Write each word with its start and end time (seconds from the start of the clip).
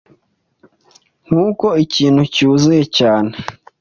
Nkuko 1.27 1.67
ikintu 1.83 2.21
cyuzuye 2.33 2.83
cyane 2.97 3.31